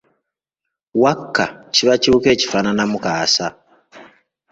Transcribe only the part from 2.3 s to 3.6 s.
ekifaananamu kaasa.